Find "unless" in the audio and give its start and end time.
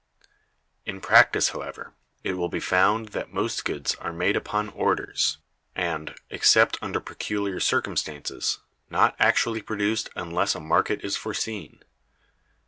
10.15-10.55